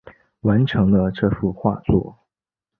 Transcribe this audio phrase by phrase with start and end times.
[0.39, 2.17] 完成了这幅画作